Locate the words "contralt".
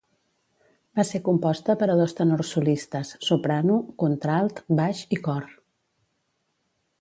4.05-4.63